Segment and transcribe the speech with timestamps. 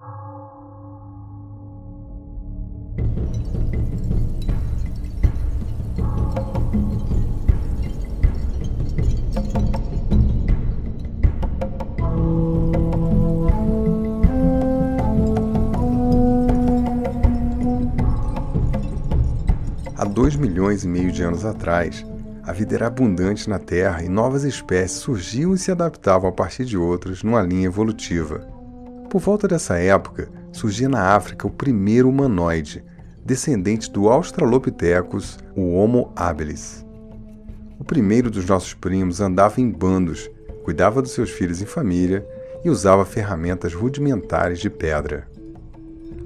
[0.00, 0.04] Há
[20.04, 22.06] dois milhões e meio de anos atrás,
[22.44, 26.64] a vida era abundante na Terra e novas espécies surgiam e se adaptavam a partir
[26.64, 28.57] de outras numa linha evolutiva.
[29.10, 32.84] Por volta dessa época, surgia na África o primeiro humanoide,
[33.24, 36.84] descendente do Australopithecus, o Homo habilis.
[37.78, 40.30] O primeiro dos nossos primos andava em bandos,
[40.62, 42.26] cuidava dos seus filhos em família
[42.62, 45.26] e usava ferramentas rudimentares de pedra.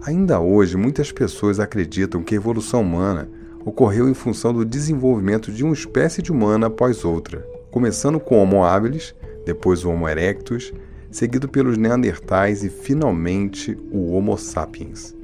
[0.04, 3.28] Ainda hoje, muitas pessoas acreditam que a evolução humana
[3.64, 8.42] ocorreu em função do desenvolvimento de uma espécie de humana após outra, começando com o
[8.42, 9.14] Homo habilis,
[9.46, 10.72] depois o Homo erectus,
[11.12, 15.14] seguido pelos Neandertais e finalmente o Homo sapiens.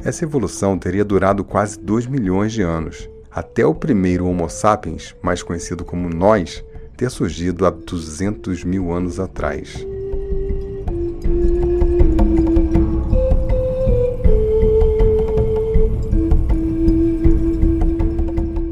[0.00, 5.42] Essa evolução teria durado quase 2 milhões de anos, até o primeiro Homo sapiens, mais
[5.42, 6.62] conhecido como nós,
[6.96, 9.86] ter surgido há 200 mil anos atrás.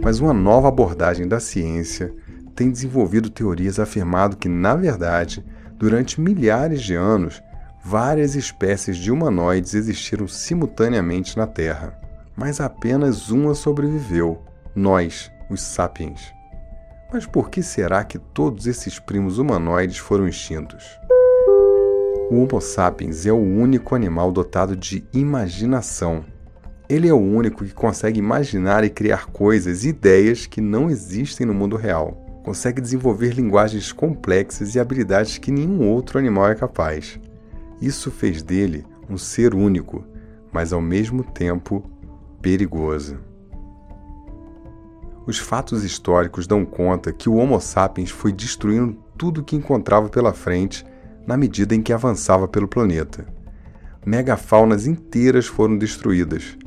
[0.03, 2.12] Mas uma nova abordagem da ciência
[2.55, 5.42] tem desenvolvido teorias afirmando que, na verdade,
[5.83, 7.42] durante milhares de anos,
[7.84, 11.98] várias espécies de humanoides existiram simultaneamente na Terra,
[12.36, 14.41] mas apenas uma sobreviveu:
[14.77, 16.33] nós, os sapiens.
[17.12, 20.84] Mas por que será que todos esses primos humanoides foram extintos?
[22.30, 26.25] O Homo sapiens é o único animal dotado de imaginação
[26.92, 31.47] ele é o único que consegue imaginar e criar coisas e ideias que não existem
[31.47, 32.22] no mundo real.
[32.42, 37.20] Consegue desenvolver linguagens complexas e habilidades que nenhum outro animal é capaz.
[37.80, 40.04] Isso fez dele um ser único,
[40.52, 41.82] mas ao mesmo tempo
[42.40, 43.18] perigoso.
[45.24, 50.32] Os fatos históricos dão conta que o Homo sapiens foi destruindo tudo que encontrava pela
[50.32, 50.84] frente
[51.25, 53.25] na medida em que avançava pelo planeta.
[54.04, 56.58] Megafaunas inteiras foram destruídas,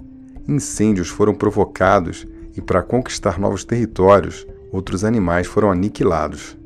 [0.47, 2.25] incêndios foram provocados
[2.55, 6.57] e, para conquistar novos territórios, outros animais foram aniquilados.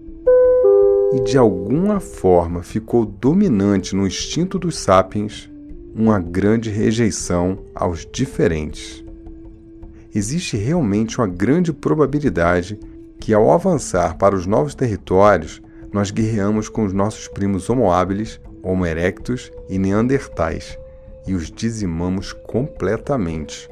[1.13, 5.49] E de alguma forma ficou dominante no instinto dos sapiens
[5.95, 9.03] uma grande rejeição aos diferentes.
[10.13, 12.79] Existe realmente uma grande probabilidade
[13.19, 15.61] que, ao avançar para os novos territórios,
[15.91, 20.77] nós guerreamos com os nossos primos Homo habilis, Homo erectus e Neandertais
[21.27, 23.69] e os dizimamos completamente.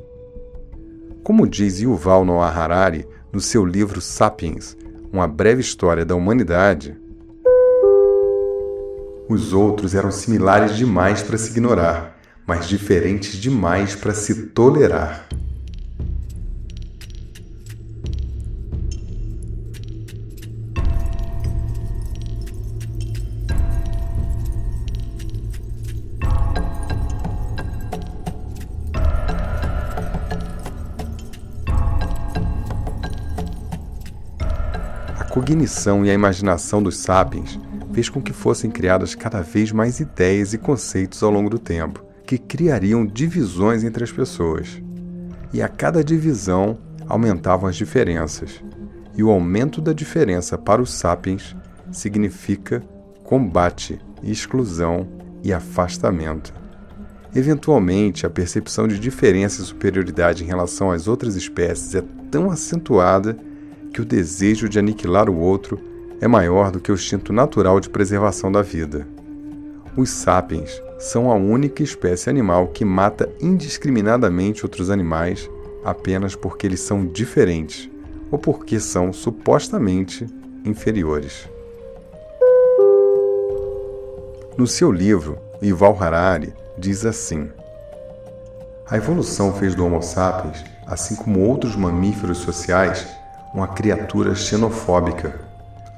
[1.23, 4.75] Como diz Yuval Noah Harari no seu livro Sapiens,
[5.13, 6.97] Uma Breve História da Humanidade,
[9.29, 15.29] os outros eram similares demais para se ignorar, mas diferentes demais para se tolerar.
[35.37, 37.59] Cognição e a imaginação dos sapiens
[37.93, 42.03] fez com que fossem criadas cada vez mais ideias e conceitos ao longo do tempo,
[42.25, 44.81] que criariam divisões entre as pessoas.
[45.53, 48.63] E a cada divisão aumentavam as diferenças.
[49.15, 51.55] E o aumento da diferença para os sapiens
[51.91, 52.81] significa
[53.23, 55.07] combate, exclusão
[55.43, 56.51] e afastamento.
[57.35, 63.37] Eventualmente, a percepção de diferença e superioridade em relação às outras espécies é tão acentuada
[63.97, 65.79] que o desejo de aniquilar o outro
[66.21, 69.07] é maior do que o instinto natural de preservação da vida.
[69.97, 75.49] Os sapiens são a única espécie animal que mata indiscriminadamente outros animais
[75.83, 77.89] apenas porque eles são diferentes
[78.29, 80.27] ou porque são supostamente
[80.63, 81.49] inferiores.
[84.55, 87.50] No seu livro, Yuval Harari diz assim:
[88.88, 93.16] A evolução fez do Homo sapiens, assim como outros mamíferos sociais,
[93.53, 95.39] uma criatura xenofóbica.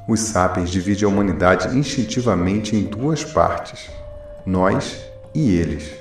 [0.07, 3.90] Os sapiens dividem a humanidade instintivamente em duas partes:
[4.46, 5.04] nós
[5.34, 5.94] e eles.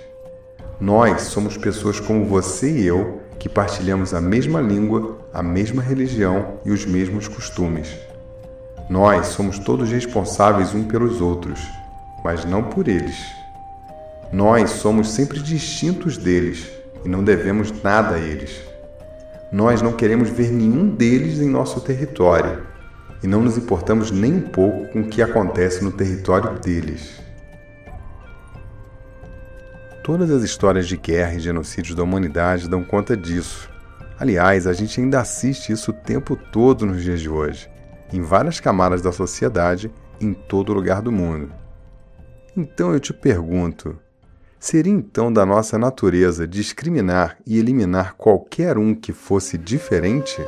[0.80, 6.58] Nós somos pessoas como você e eu que partilhamos a mesma língua, a mesma religião
[6.64, 7.88] e os mesmos costumes.
[8.88, 11.60] Nós somos todos responsáveis um pelos outros,
[12.24, 13.16] mas não por eles.
[14.32, 16.68] Nós somos sempre distintos deles
[17.04, 18.60] e não devemos nada a eles.
[19.50, 22.66] Nós não queremos ver nenhum deles em nosso território
[23.22, 27.18] e não nos importamos nem um pouco com o que acontece no território deles.
[30.04, 33.70] Todas as histórias de guerra e genocídios da humanidade dão conta disso.
[34.18, 37.70] Aliás, a gente ainda assiste isso o tempo todo nos dias de hoje,
[38.12, 39.90] em várias camadas da sociedade,
[40.20, 41.52] em todo lugar do mundo.
[42.56, 43.98] Então eu te pergunto:
[44.58, 50.42] seria então da nossa natureza discriminar e eliminar qualquer um que fosse diferente?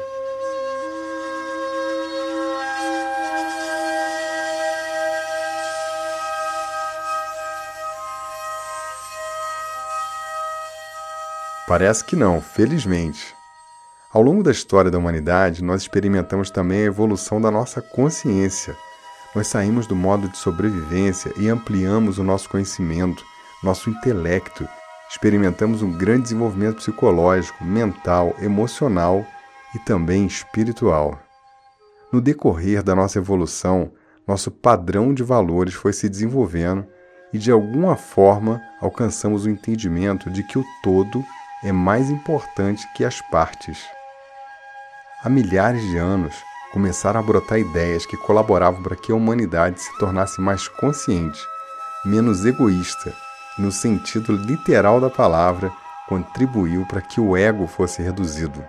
[11.70, 13.32] Parece que não, felizmente.
[14.12, 18.76] Ao longo da história da humanidade, nós experimentamos também a evolução da nossa consciência.
[19.36, 23.24] Nós saímos do modo de sobrevivência e ampliamos o nosso conhecimento,
[23.62, 24.68] nosso intelecto.
[25.10, 29.26] Experimentamos um grande desenvolvimento psicológico, mental, emocional
[29.74, 31.18] e também espiritual.
[32.12, 33.92] No decorrer da nossa evolução,
[34.26, 36.86] nosso padrão de valores foi se desenvolvendo
[37.32, 41.24] e, de alguma forma, alcançamos o entendimento de que o todo
[41.62, 43.78] é mais importante que as partes.
[45.22, 46.34] Há milhares de anos,
[46.72, 51.40] começaram a brotar ideias que colaboravam para que a humanidade se tornasse mais consciente,
[52.04, 53.12] menos egoísta,
[53.58, 55.72] no sentido literal da palavra,
[56.08, 58.64] contribuiu para que o ego fosse reduzido.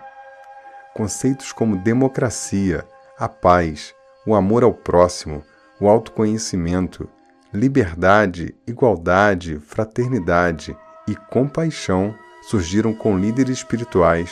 [0.93, 2.85] Conceitos como democracia,
[3.17, 3.93] a paz,
[4.25, 5.43] o amor ao próximo,
[5.79, 7.09] o autoconhecimento,
[7.53, 12.13] liberdade, igualdade, fraternidade e compaixão
[12.43, 14.31] surgiram com líderes espirituais,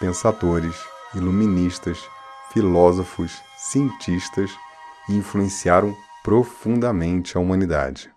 [0.00, 0.76] pensadores,
[1.14, 1.98] iluministas,
[2.52, 4.50] filósofos, cientistas
[5.08, 8.15] e influenciaram profundamente a humanidade.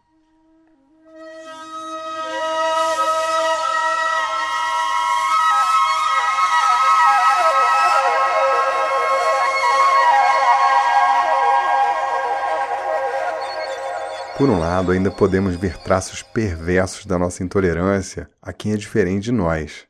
[14.39, 19.25] Por um lado, ainda podemos ver traços perversos da nossa intolerância a quem é diferente
[19.25, 19.85] de nós.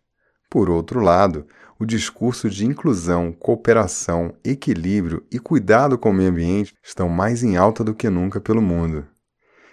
[0.49, 1.45] Por outro lado,
[1.77, 7.57] o discurso de inclusão, cooperação, equilíbrio e cuidado com o meio ambiente estão mais em
[7.57, 9.05] alta do que nunca pelo mundo.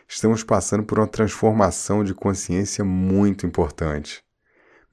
[0.07, 4.23] Estamos passando por uma transformação de consciência muito importante.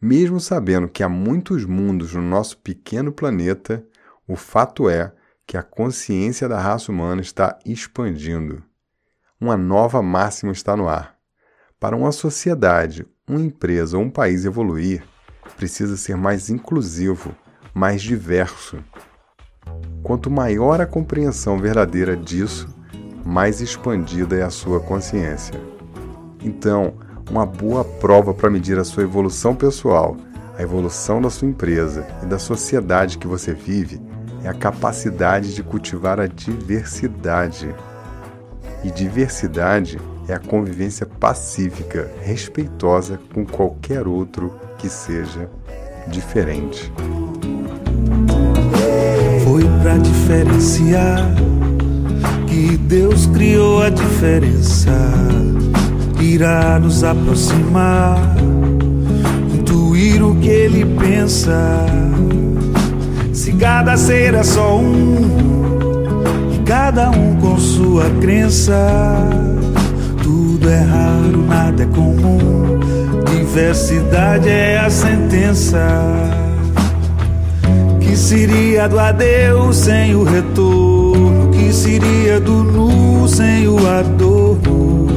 [0.02, 3.86] Mesmo sabendo que há muitos mundos no nosso pequeno planeta,
[4.26, 5.12] o fato é
[5.46, 8.64] que a consciência da raça humana está expandindo.
[9.44, 11.16] Uma nova máxima está no ar.
[11.78, 15.04] Para uma sociedade, uma empresa ou um país evoluir,
[15.58, 17.36] precisa ser mais inclusivo,
[17.74, 18.78] mais diverso.
[20.02, 22.74] Quanto maior a compreensão verdadeira disso,
[23.26, 25.60] mais expandida é a sua consciência.
[26.42, 26.94] Então,
[27.30, 30.16] uma boa prova para medir a sua evolução pessoal,
[30.58, 34.02] a evolução da sua empresa e da sociedade que você vive
[34.42, 37.76] é a capacidade de cultivar a diversidade.
[38.84, 39.98] E diversidade
[40.28, 45.50] é a convivência pacífica, respeitosa com qualquer outro que seja
[46.08, 46.92] diferente.
[49.44, 51.34] Foi para diferenciar
[52.48, 54.92] que Deus criou a diferença.
[56.22, 58.18] Irá nos aproximar,
[59.54, 61.86] intuir o que ele pensa.
[63.34, 65.63] Se cada ser é só um,
[66.66, 68.74] cada um com sua crença
[70.64, 72.80] tudo é raro, nada é comum.
[73.30, 75.86] Diversidade é a sentença.
[78.00, 81.50] Que seria do adeus sem o retorno?
[81.52, 85.08] Que seria do nu sem o adorno?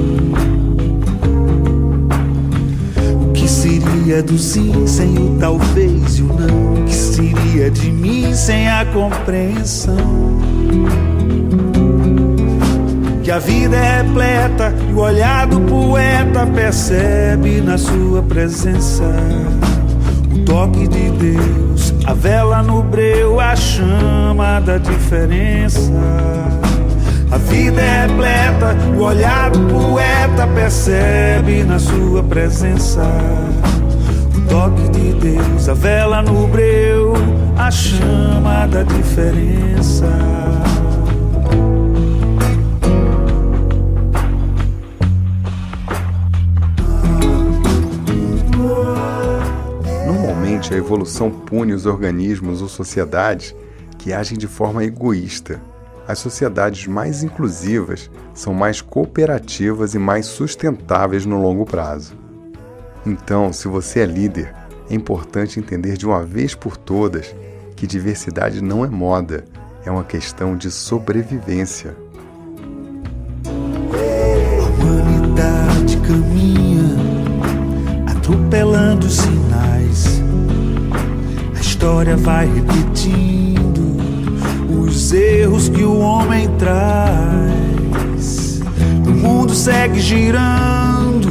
[3.23, 6.83] O que seria do sim sem o talvez e o não?
[6.83, 9.97] O que seria de mim sem a compreensão?
[13.27, 19.03] Que a vida é repleta e o olhar do poeta percebe na sua presença
[20.33, 25.91] o toque de Deus, a vela no breu, a chama da diferença.
[27.33, 33.03] A vida é repleta, o olhar do poeta percebe na sua presença
[34.37, 37.15] o toque de Deus, a vela no breu,
[37.59, 40.07] a chama da diferença.
[50.73, 53.55] A evolução pune os organismos ou sociedades
[53.99, 55.61] que agem de forma egoísta.
[56.09, 62.17] As sociedades mais inclusivas são mais cooperativas e mais sustentáveis no longo prazo.
[63.05, 64.55] Então, se você é líder,
[64.89, 67.35] é importante entender de uma vez por todas
[67.77, 69.45] que diversidade não é moda,
[69.85, 71.95] é uma questão de sobrevivência.
[73.45, 76.57] A humanidade caminha
[78.97, 79.37] dando sinais.
[79.37, 79.46] A
[81.87, 83.97] história vai repetindo
[84.69, 88.61] os erros que o homem traz.
[89.07, 91.29] O mundo segue girando,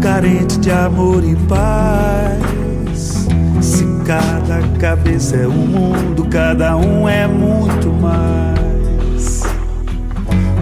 [0.00, 3.26] carente de amor e paz.
[3.60, 9.42] Se cada cabeça é um mundo, cada um é muito mais.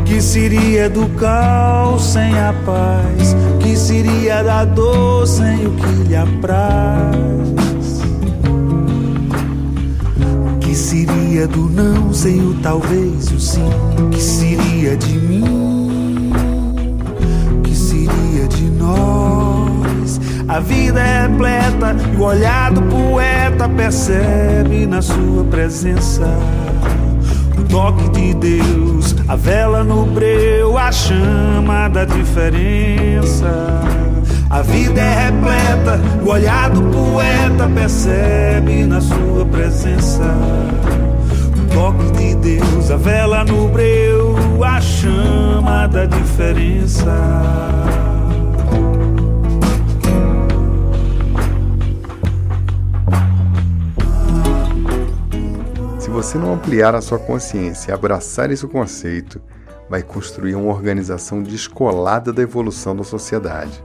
[0.06, 3.36] Que seria do caos sem a paz?
[3.60, 7.61] Que seria da dor sem o que lhe apraz?
[10.72, 13.60] Que seria do não sem o talvez e o sim?
[14.10, 16.32] Que seria de mim?
[17.62, 20.18] Que seria de nós?
[20.48, 26.26] A vida é repleta e o olhar do poeta percebe na sua presença
[27.58, 33.82] o toque de Deus, a vela no breu, a chama da diferença.
[34.52, 40.24] A vida é repleta, o olhar do poeta percebe na sua presença.
[41.56, 47.16] O toque de Deus, a vela no breu, a chama da diferença.
[55.98, 59.40] Se você não ampliar a sua consciência e abraçar esse conceito,
[59.88, 63.82] vai construir uma organização descolada da evolução da sociedade.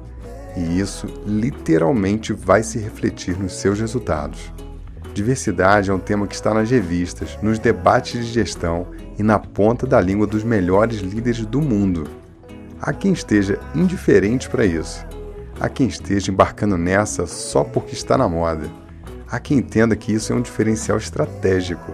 [0.58, 4.52] E isso literalmente vai se refletir nos seus resultados.
[5.14, 8.88] Diversidade é um tema que está nas revistas, nos debates de gestão
[9.20, 12.08] e na ponta da língua dos melhores líderes do mundo.
[12.82, 15.06] Há quem esteja indiferente para isso.
[15.60, 18.68] Há quem esteja embarcando nessa só porque está na moda.
[19.30, 21.92] Há quem entenda que isso é um diferencial estratégico.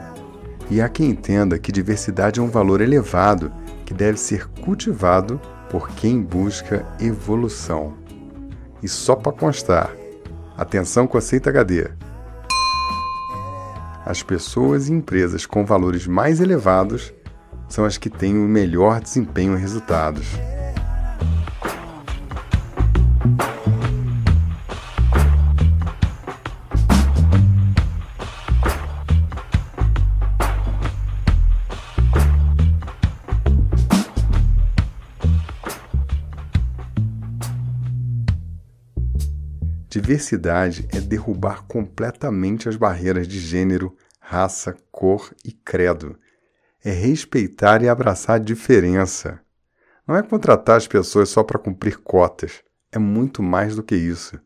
[0.70, 3.51] E há quem entenda que diversidade é um valor elevado
[3.86, 5.39] que deve ser cultivado
[5.70, 8.02] por quem busca evolução.
[8.83, 9.89] E só para constar,
[10.57, 11.89] atenção com aceita HD.
[14.05, 17.13] As pessoas e empresas com valores mais elevados
[17.69, 20.27] são as que têm o melhor desempenho e resultados.
[40.03, 46.19] Diversidade é derrubar completamente as barreiras de gênero, raça, cor e credo.
[46.83, 49.39] É respeitar e abraçar a diferença.
[50.05, 52.62] Não é contratar as pessoas só para cumprir cotas.
[52.91, 54.38] É muito mais do que isso.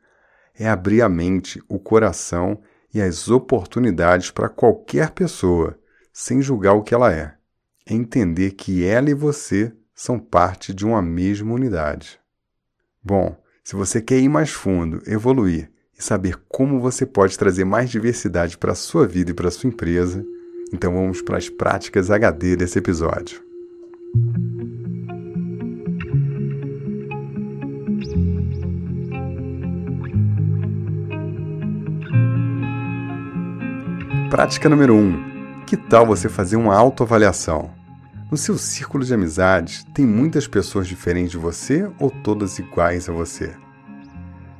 [0.53, 2.61] É abrir a mente, o coração
[2.93, 5.75] e as oportunidades para qualquer pessoa,
[6.13, 7.33] sem julgar o que ela é.
[7.83, 12.19] É entender que ela e você são parte de uma mesma unidade.
[13.03, 13.35] Bom,
[13.67, 15.69] se você quer ir mais fundo, evoluir
[15.99, 19.51] e saber como você pode trazer mais diversidade para a sua vida e para a
[19.51, 20.25] sua empresa,
[20.73, 23.43] então vamos para as práticas HD desse episódio.
[34.29, 34.97] Prática número 1.
[34.97, 37.76] Um, que tal você fazer uma autoavaliação?
[38.29, 43.13] No seu círculo de amizades, tem muitas pessoas diferentes de você ou todas iguais a
[43.13, 43.55] você?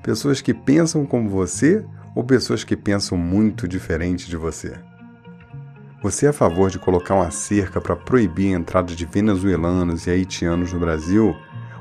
[0.01, 4.74] Pessoas que pensam como você ou pessoas que pensam muito diferente de você?
[6.01, 10.12] Você é a favor de colocar uma cerca para proibir a entrada de venezuelanos e
[10.12, 11.36] haitianos no Brasil?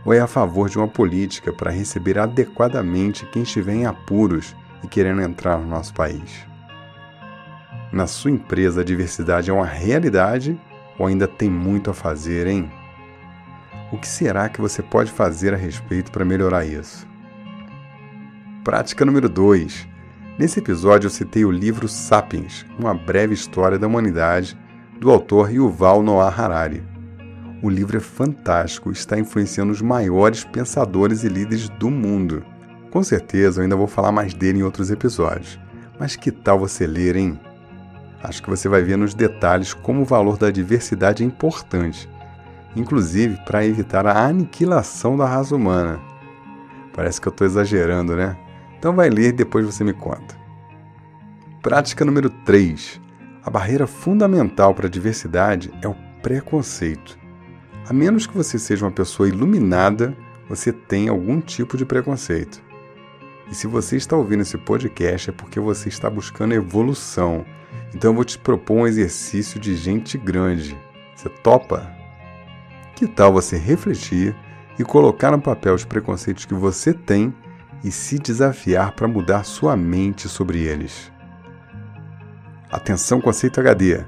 [0.04, 4.88] Ou é a favor de uma política para receber adequadamente quem estiver em apuros e
[4.88, 6.44] querendo entrar no nosso país?
[7.92, 10.60] Na sua empresa, a diversidade é uma realidade
[10.98, 12.70] ou ainda tem muito a fazer, hein?
[13.92, 17.06] O que será que você pode fazer a respeito para melhorar isso?
[18.64, 19.86] Prática número 2.
[20.38, 24.58] Nesse episódio eu citei o livro Sapiens, uma breve história da humanidade,
[24.98, 26.82] do autor Yuval Noah Harari.
[27.62, 32.44] O livro é fantástico está influenciando os maiores pensadores e líderes do mundo.
[32.90, 35.58] Com certeza eu ainda vou falar mais dele em outros episódios.
[35.98, 37.40] Mas que tal você ler, hein?
[38.22, 42.08] Acho que você vai ver nos detalhes como o valor da diversidade é importante,
[42.74, 46.00] inclusive para evitar a aniquilação da raça humana.
[46.92, 48.36] Parece que eu estou exagerando, né?
[48.78, 50.36] Então vai ler e depois você me conta.
[51.62, 53.00] Prática número 3.
[53.44, 57.18] A barreira fundamental para a diversidade é o preconceito.
[57.88, 60.16] A menos que você seja uma pessoa iluminada,
[60.48, 62.62] você tem algum tipo de preconceito.
[63.50, 67.44] E se você está ouvindo esse podcast é porque você está buscando evolução
[67.96, 70.78] então eu vou te propor um exercício de gente grande.
[71.14, 71.90] Você topa?
[72.94, 74.36] Que tal você refletir
[74.78, 77.34] e colocar no papel os preconceitos que você tem
[77.82, 81.10] e se desafiar para mudar sua mente sobre eles.
[82.70, 84.04] Atenção, conceito HD.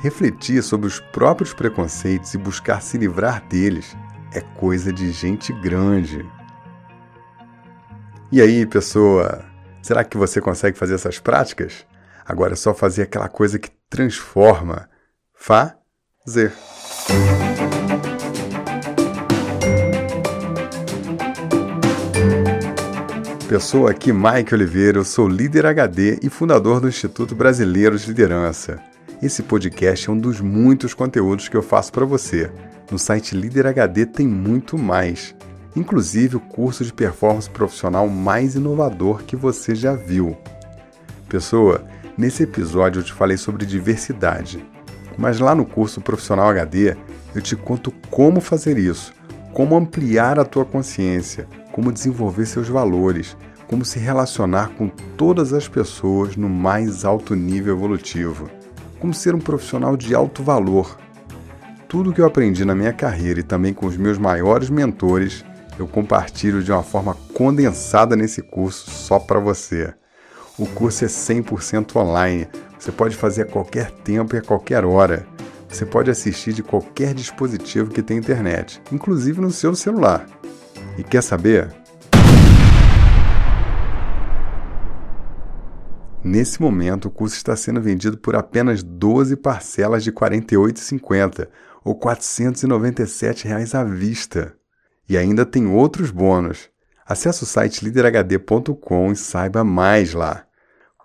[0.00, 3.94] Refletir sobre os próprios preconceitos e buscar se livrar deles
[4.32, 6.24] é coisa de gente grande.
[8.32, 9.44] E aí, pessoa?
[9.82, 11.84] Será que você consegue fazer essas práticas?
[12.28, 14.88] Agora é só fazer aquela coisa que transforma.
[15.32, 16.52] Fazer.
[23.48, 28.82] Pessoa aqui, Mike Oliveira, eu sou líder HD e fundador do Instituto Brasileiro de Liderança.
[29.22, 32.50] Esse podcast é um dos muitos conteúdos que eu faço para você.
[32.90, 35.34] No site Líder HD tem muito mais,
[35.76, 40.36] inclusive o curso de performance profissional mais inovador que você já viu.
[41.28, 44.64] Pessoa, nesse episódio eu te falei sobre diversidade,
[45.18, 46.96] mas lá no curso Profissional HD
[47.34, 49.12] eu te conto como fazer isso,
[49.52, 51.46] como ampliar a tua consciência
[51.76, 57.76] como desenvolver seus valores, como se relacionar com todas as pessoas no mais alto nível
[57.76, 58.48] evolutivo,
[58.98, 60.96] como ser um profissional de alto valor.
[61.86, 65.44] Tudo que eu aprendi na minha carreira e também com os meus maiores mentores,
[65.78, 69.92] eu compartilho de uma forma condensada nesse curso só para você.
[70.58, 72.48] O curso é 100% online,
[72.78, 75.26] você pode fazer a qualquer tempo e a qualquer hora.
[75.68, 80.26] Você pode assistir de qualquer dispositivo que tem internet, inclusive no seu celular.
[80.96, 81.74] E quer saber?
[86.24, 91.48] Nesse momento, o curso está sendo vendido por apenas 12 parcelas de R$ 48,50
[91.84, 94.54] ou 497 reais à vista.
[95.06, 96.70] E ainda tem outros bônus.
[97.06, 100.45] Acesse o site liderhd.com e saiba mais lá.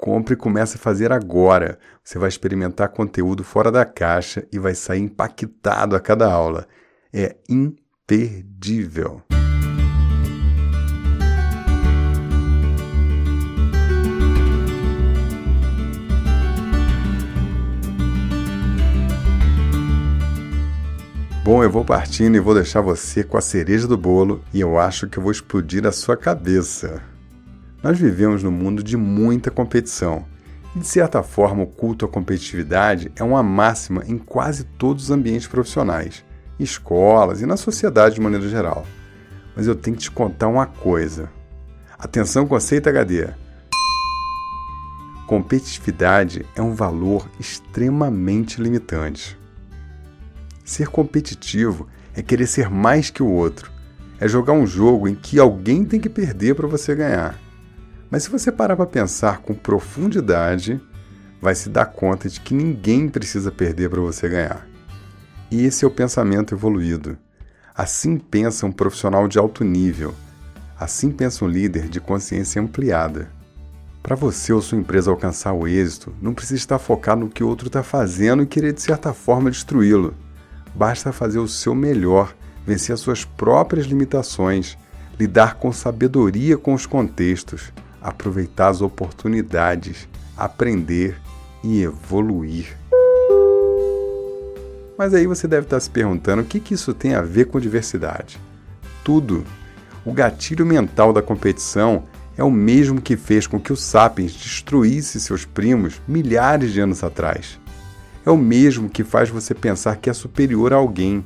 [0.01, 1.77] Compre e comece a fazer agora.
[2.03, 6.67] Você vai experimentar conteúdo fora da caixa e vai sair impactado a cada aula.
[7.13, 9.21] É imperdível.
[21.43, 24.79] Bom, eu vou partindo e vou deixar você com a cereja do bolo e eu
[24.79, 27.10] acho que eu vou explodir a sua cabeça.
[27.83, 30.23] Nós vivemos num mundo de muita competição.
[30.75, 35.11] E de certa forma, o culto à competitividade é uma máxima em quase todos os
[35.11, 36.23] ambientes profissionais,
[36.59, 38.85] escolas e na sociedade de maneira geral.
[39.55, 41.29] Mas eu tenho que te contar uma coisa.
[41.97, 43.27] Atenção, conceito HD.
[45.25, 49.37] Competitividade é um valor extremamente limitante.
[50.63, 53.71] Ser competitivo é querer ser mais que o outro.
[54.19, 57.39] É jogar um jogo em que alguém tem que perder para você ganhar.
[58.11, 60.81] Mas se você parar para pensar com profundidade,
[61.41, 64.67] vai se dar conta de que ninguém precisa perder para você ganhar.
[65.49, 67.17] E esse é o pensamento evoluído.
[67.73, 70.13] Assim pensa um profissional de alto nível.
[70.77, 73.29] Assim pensa um líder de consciência ampliada.
[74.03, 77.47] Para você ou sua empresa alcançar o êxito, não precisa estar focado no que o
[77.47, 80.13] outro está fazendo e querer, de certa forma, destruí-lo.
[80.75, 84.77] Basta fazer o seu melhor, vencer as suas próprias limitações,
[85.19, 91.19] lidar com sabedoria com os contextos, aproveitar as oportunidades, aprender
[91.63, 92.77] e evoluir.
[94.97, 97.59] Mas aí você deve estar se perguntando o que, que isso tem a ver com
[97.59, 98.39] diversidade.
[99.03, 99.45] Tudo.
[100.05, 102.03] O gatilho mental da competição
[102.37, 107.03] é o mesmo que fez com que o Sapiens destruísse seus primos milhares de anos
[107.03, 107.61] atrás
[108.25, 111.25] é o mesmo que faz você pensar que é superior a alguém.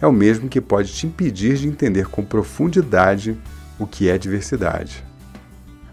[0.00, 3.38] É o mesmo que pode te impedir de entender com profundidade
[3.78, 5.04] o que é diversidade.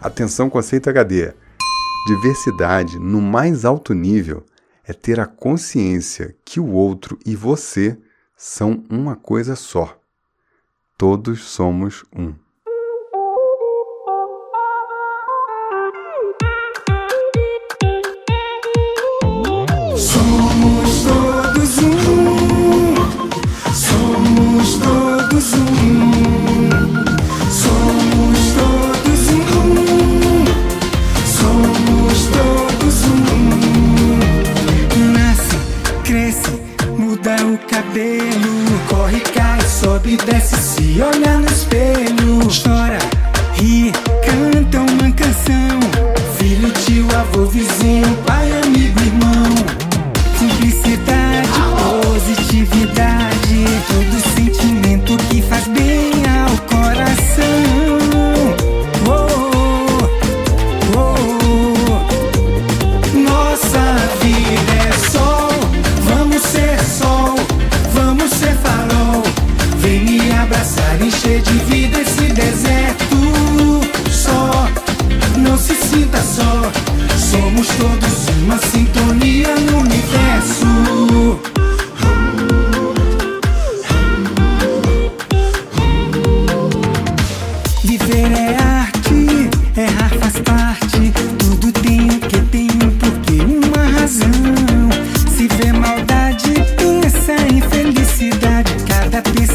[0.04, 1.34] Atenção, conceito HD.
[2.06, 4.46] Diversidade, no mais alto nível,
[4.84, 7.98] é ter a consciência que o outro e você
[8.36, 9.98] são uma coisa só.
[10.98, 12.36] Todos somos um.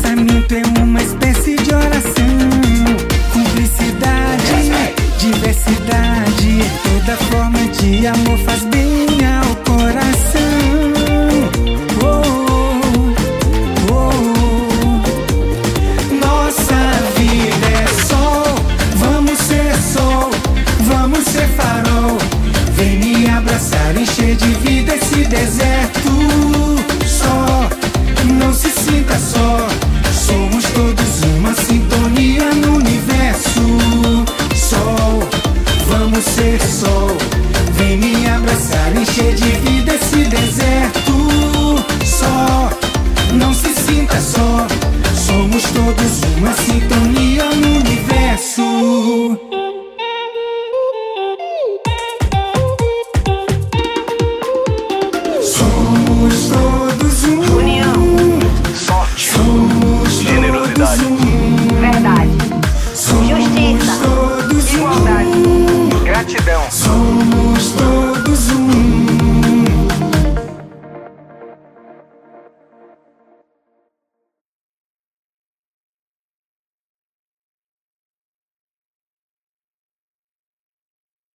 [0.09, 2.25] Casamento é uma espécie de oração.
[3.31, 4.73] Cumplicidade,
[5.19, 8.58] diversidade, toda forma de amor faz